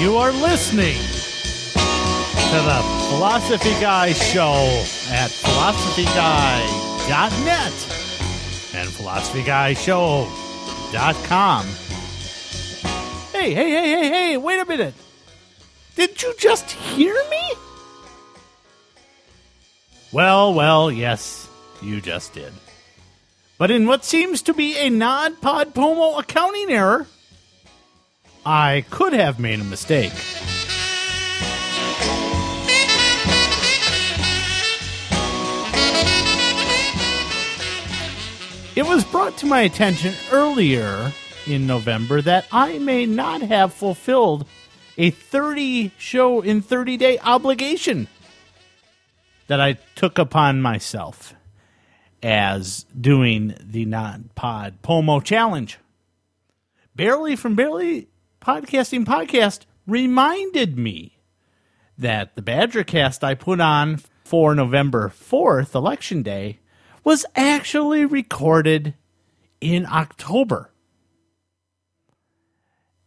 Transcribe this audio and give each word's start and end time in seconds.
You 0.00 0.16
are 0.16 0.32
listening 0.32 0.96
to 0.96 1.76
the 1.76 2.80
Philosophy 3.10 3.78
Guy 3.82 4.14
Show 4.14 4.82
at 5.10 5.30
philosophyguy.net 5.30 7.74
and 8.74 8.88
philosophyguyshow.com. 8.88 11.66
Hey, 13.32 13.52
hey, 13.52 13.70
hey, 13.70 13.90
hey, 13.90 14.08
hey, 14.08 14.38
wait 14.38 14.60
a 14.60 14.64
minute. 14.64 14.94
Did 15.96 16.22
you 16.22 16.34
just 16.38 16.70
hear 16.70 17.14
me? 17.28 17.52
Well, 20.12 20.54
well, 20.54 20.90
yes, 20.90 21.46
you 21.82 22.00
just 22.00 22.32
did. 22.32 22.54
But 23.58 23.70
in 23.70 23.86
what 23.86 24.06
seems 24.06 24.40
to 24.42 24.54
be 24.54 24.78
a 24.78 24.88
NaPodPoMo 24.88 26.18
accounting 26.18 26.70
error, 26.70 27.06
I 28.44 28.84
could 28.90 29.12
have 29.12 29.38
made 29.38 29.60
a 29.60 29.64
mistake. 29.64 30.12
It 38.76 38.86
was 38.86 39.04
brought 39.04 39.36
to 39.38 39.46
my 39.46 39.60
attention 39.60 40.14
earlier 40.32 41.12
in 41.46 41.66
November 41.66 42.22
that 42.22 42.46
I 42.52 42.78
may 42.78 43.04
not 43.04 43.42
have 43.42 43.74
fulfilled 43.74 44.46
a 44.96 45.10
30 45.10 45.92
show 45.98 46.40
in 46.40 46.62
30 46.62 46.96
day 46.96 47.18
obligation 47.18 48.08
that 49.48 49.60
I 49.60 49.78
took 49.96 50.18
upon 50.18 50.62
myself 50.62 51.34
as 52.22 52.86
doing 52.98 53.54
the 53.60 53.86
NaPodPoMo 53.86 55.24
challenge. 55.24 55.78
Barely 56.94 57.34
from 57.34 57.56
Barely 57.56 58.09
Podcasting 58.40 59.04
Podcast 59.04 59.66
reminded 59.86 60.78
me 60.78 61.18
that 61.98 62.36
the 62.36 62.42
Badger 62.42 62.84
cast 62.84 63.22
I 63.22 63.34
put 63.34 63.60
on 63.60 64.00
for 64.24 64.54
November 64.54 65.10
4th, 65.10 65.74
Election 65.74 66.22
Day, 66.22 66.60
was 67.04 67.26
actually 67.36 68.06
recorded 68.06 68.94
in 69.60 69.84
October 69.84 70.72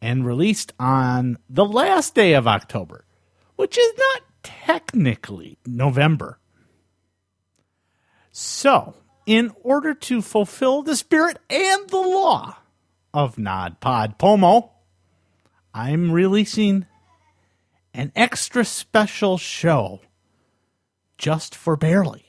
and 0.03 0.23
released 0.25 0.73
on 0.79 1.39
the 1.49 1.65
last 1.65 2.13
day 2.13 2.33
of 2.33 2.45
October, 2.45 3.05
which 3.55 3.75
is 3.75 3.91
not 3.97 4.21
technically 4.43 5.57
November. 5.65 6.37
So, 8.31 8.93
in 9.25 9.51
order 9.63 9.95
to 9.95 10.21
fulfill 10.21 10.83
the 10.83 10.95
spirit 10.95 11.39
and 11.49 11.89
the 11.89 11.97
law 11.97 12.57
of 13.13 13.37
NaPodPoMo, 13.37 14.69
I'm 15.73 16.11
releasing 16.11 16.85
an 17.93 18.11
extra 18.15 18.63
special 18.63 19.37
show 19.37 20.01
just 21.17 21.55
for 21.55 21.75
barely 21.75 22.25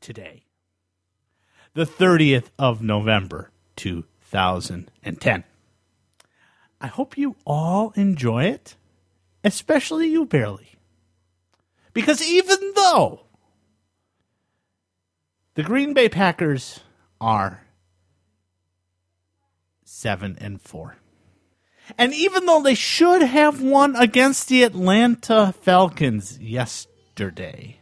today, 0.00 0.44
the 1.74 1.86
30th 1.86 2.50
of 2.58 2.82
November, 2.82 3.50
2010. 3.76 5.44
I 6.80 6.86
hope 6.88 7.16
you 7.16 7.36
all 7.46 7.92
enjoy 7.96 8.44
it, 8.44 8.76
especially 9.42 10.08
you, 10.08 10.26
Barely. 10.26 10.72
Because 11.94 12.22
even 12.22 12.72
though 12.74 13.22
the 15.54 15.62
Green 15.62 15.94
Bay 15.94 16.10
Packers 16.10 16.80
are 17.18 17.62
7 19.84 20.36
and 20.38 20.60
4. 20.60 20.96
And 21.96 22.12
even 22.14 22.46
though 22.46 22.62
they 22.62 22.74
should 22.74 23.22
have 23.22 23.62
won 23.62 23.96
against 23.96 24.48
the 24.48 24.64
Atlanta 24.64 25.54
Falcons 25.62 26.38
yesterday, 26.38 27.78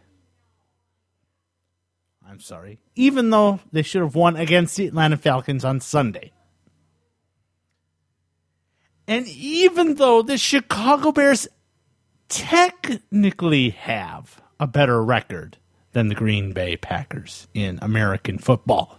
I'm 2.26 2.40
sorry, 2.40 2.78
even 2.94 3.30
though 3.30 3.60
they 3.72 3.82
should 3.82 4.02
have 4.02 4.14
won 4.14 4.36
against 4.36 4.76
the 4.76 4.86
Atlanta 4.86 5.16
Falcons 5.16 5.64
on 5.64 5.80
Sunday, 5.80 6.32
and 9.06 9.26
even 9.28 9.94
though 9.94 10.22
the 10.22 10.38
Chicago 10.38 11.12
Bears 11.12 11.46
technically 12.28 13.70
have 13.70 14.40
a 14.58 14.66
better 14.66 15.02
record 15.02 15.58
than 15.92 16.08
the 16.08 16.14
Green 16.14 16.52
Bay 16.52 16.76
Packers 16.76 17.46
in 17.54 17.78
American 17.82 18.38
football 18.38 18.98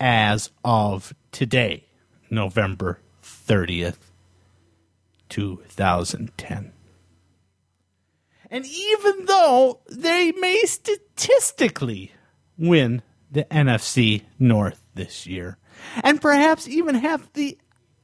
as 0.00 0.50
of 0.64 1.12
today, 1.32 1.87
November 2.30 3.00
30th, 3.22 3.98
2010. 5.28 6.72
And 8.50 8.64
even 8.64 9.26
though 9.26 9.80
they 9.90 10.32
may 10.32 10.62
statistically 10.64 12.12
win 12.56 13.02
the 13.30 13.44
NFC 13.44 14.22
North 14.38 14.80
this 14.94 15.26
year, 15.26 15.58
and 16.02 16.20
perhaps 16.20 16.66
even 16.66 16.94
have 16.94 17.30
the 17.34 17.58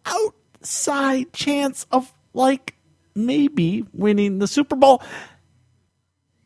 outside 0.04 1.32
chance 1.32 1.86
of, 1.90 2.12
like, 2.34 2.74
maybe 3.14 3.86
winning 3.92 4.38
the 4.38 4.46
Super 4.46 4.76
Bowl, 4.76 5.02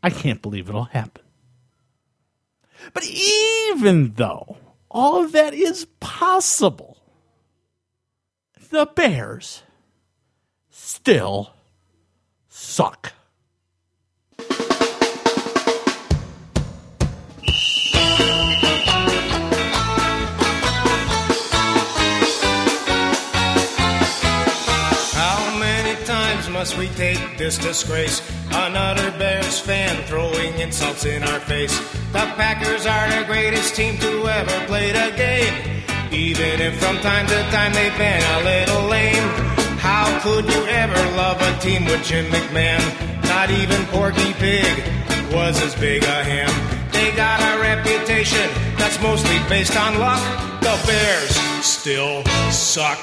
I 0.01 0.11
can't 0.11 0.41
believe 0.41 0.69
it'll 0.69 0.85
happen. 0.85 1.25
But 2.93 3.05
even 3.05 4.13
though 4.15 4.59
all 4.89 5.25
of 5.25 5.33
that 5.33 5.55
is 5.55 5.87
possible, 5.99 6.98
the 8.71 8.87
Bears 8.95 9.63
still 10.71 11.55
suck. 12.49 13.13
How 25.13 25.59
many 25.59 26.05
times 26.05 26.49
must 26.51 26.77
we 26.77 26.89
take 26.89 27.39
this 27.39 27.57
disgrace? 27.59 28.21
Another 28.51 29.11
Bears 29.13 29.59
fan 29.59 30.03
throwing 30.05 30.59
insults 30.59 31.07
in 31.07 31.23
our 31.23 31.41
face. 31.41 31.79
The 32.13 32.27
Packers 32.37 32.87
are 32.87 33.09
the 33.11 33.25
greatest 33.27 33.75
team 33.75 33.97
to 33.99 34.27
ever 34.27 34.67
play 34.67 34.93
the 34.93 35.17
game. 35.17 35.68
Even 36.29 36.61
if 36.61 36.77
from 36.79 36.99
time 36.99 37.27
to 37.27 37.39
time 37.49 37.73
they've 37.73 37.97
been 37.97 38.23
a 38.37 38.45
little 38.45 38.85
lame. 38.87 39.29
How 39.81 40.05
could 40.21 40.45
you 40.45 40.63
ever 40.67 41.01
love 41.17 41.41
a 41.41 41.59
team 41.59 41.87
with 41.87 42.05
Jim 42.05 42.27
McMahon? 42.27 42.85
Not 43.25 43.51
even 43.51 43.81
Porky 43.87 44.35
Pig 44.35 44.69
was 45.33 45.59
as 45.63 45.75
big 45.77 46.05
a 46.05 46.23
him. 46.25 46.51
They 46.93 47.17
got 47.17 47.41
a 47.41 47.63
reputation 47.63 48.47
that's 48.77 49.01
mostly 49.01 49.39
based 49.49 49.75
on 49.75 49.99
luck. 49.99 50.21
The 50.61 50.77
Bears 50.87 51.35
still 51.65 52.23
suck. 52.53 53.01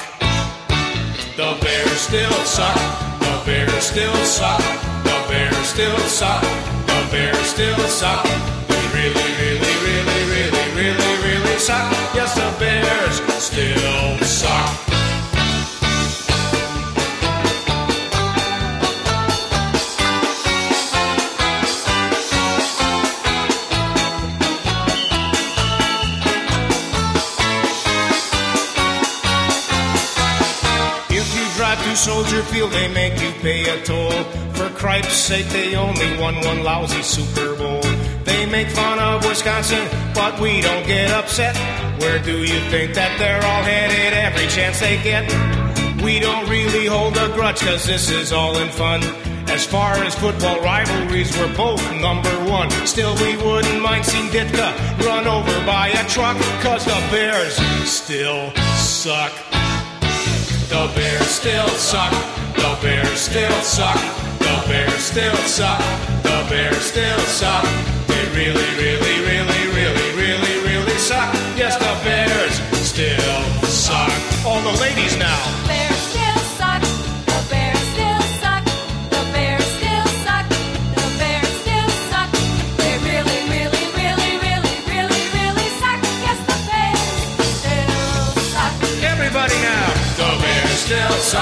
The 1.35 1.57
Bears 1.65 2.01
still 2.01 2.37
suck. 2.45 2.77
The 3.25 3.41
Bears 3.43 3.85
still 3.89 4.15
suck. 4.23 4.61
The 5.01 5.17
Bears 5.27 5.65
still 5.65 5.97
suck. 6.05 6.43
The 6.85 6.99
Bears 7.09 7.47
still 7.49 7.87
suck. 7.89 8.23
They 8.69 8.85
really, 8.93 9.29
really, 9.41 9.73
really, 9.81 10.21
really, 10.29 10.65
really, 10.77 11.13
really 11.25 11.57
suck. 11.57 12.04
Still 13.55 14.17
suck. 14.25 14.89
If 31.09 31.33
you 31.33 31.55
drive 31.55 31.81
to 31.81 31.95
Soldier 31.95 32.43
Field, 32.43 32.71
they 32.71 32.89
make 32.89 33.21
you 33.21 33.31
pay 33.41 33.69
a 33.69 33.81
toll. 33.85 34.11
For 34.55 34.67
cripe's 34.71 35.13
sake, 35.13 35.47
they 35.47 35.75
only 35.75 36.17
won 36.19 36.35
one 36.41 36.61
lousy 36.61 37.01
Super 37.01 37.55
Bowl. 37.55 37.79
They 38.25 38.45
make 38.47 38.67
fun 38.67 38.99
of 38.99 39.23
Wisconsin, 39.23 39.87
but 40.13 40.37
we 40.41 40.59
don't 40.59 40.85
get 40.85 41.09
upset. 41.11 41.55
Where 41.99 42.19
do 42.19 42.39
you 42.39 42.59
think 42.69 42.93
that 42.95 43.17
they're 43.17 43.43
all 43.43 43.63
headed 43.63 44.13
every 44.13 44.47
chance 44.47 44.79
they 44.79 45.01
get? 45.01 45.25
We 46.03 46.19
don't 46.19 46.47
really 46.49 46.85
hold 46.85 47.17
a 47.17 47.29
grudge, 47.33 47.61
cause 47.61 47.85
this 47.85 48.09
is 48.09 48.31
all 48.33 48.57
in 48.57 48.69
fun. 48.69 49.01
As 49.47 49.65
far 49.65 49.93
as 50.03 50.15
football 50.15 50.59
rivalries, 50.61 51.31
we're 51.37 51.55
both 51.55 51.81
number 52.01 52.33
one. 52.49 52.69
Still, 52.85 53.15
we 53.15 53.37
wouldn't 53.37 53.81
mind 53.81 54.05
seeing 54.05 54.27
Ditka 54.27 54.73
run 55.05 55.27
over 55.27 55.65
by 55.65 55.89
a 55.89 56.07
truck, 56.09 56.37
cause 56.61 56.83
the 56.83 56.99
Bears 57.11 57.55
still 57.89 58.51
suck. 58.75 59.31
The 60.69 60.91
Bears 60.95 61.27
still 61.27 61.69
suck. 61.69 62.11
The 62.55 62.77
Bears 62.81 63.19
still 63.19 63.61
suck. 63.61 64.01
The 64.39 64.63
Bears 64.67 65.03
still 65.03 65.35
suck. 65.45 65.79
The 66.23 66.45
Bears 66.49 66.81
still 66.81 67.19
suck. 67.19 67.63
They 68.07 68.25
really, 68.35 68.69
really, 68.81 69.04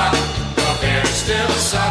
rock, 0.03 0.15
the 0.55 0.77
bear's 0.81 1.09
still 1.09 1.50
soft. 1.50 1.82